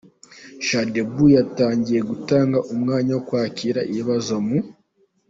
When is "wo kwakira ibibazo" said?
3.15-4.33